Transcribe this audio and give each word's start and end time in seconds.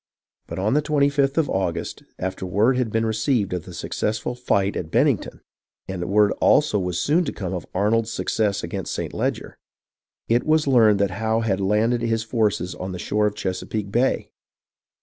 But 0.47 0.57
on 0.57 0.73
the 0.73 0.81
25th 0.81 1.37
of 1.37 1.47
August, 1.47 2.01
after 2.17 2.43
word 2.43 2.75
had 2.75 2.91
been 2.91 3.05
re 3.05 3.13
ceived 3.13 3.53
of 3.53 3.65
the 3.65 3.73
successful 3.75 4.33
fight 4.33 4.75
at 4.75 4.89
Bennington 4.89 5.41
(and 5.87 6.09
word 6.09 6.31
also 6.41 6.79
was 6.79 6.99
soon 6.99 7.23
to 7.25 7.31
come 7.31 7.53
of 7.53 7.67
Arnold's 7.75 8.11
success 8.11 8.63
against 8.63 8.95
St. 8.95 9.13
Leger), 9.13 9.59
it 10.27 10.43
was 10.43 10.65
learned 10.65 10.97
that 11.01 11.11
Howe 11.21 11.41
had 11.41 11.61
landed 11.61 12.01
Ins 12.01 12.23
forces 12.23 12.73
on 12.73 12.93
the 12.93 12.97
shore 12.97 13.27
of 13.27 13.35
Chesapeake 13.35 13.91
Bay 13.91 14.31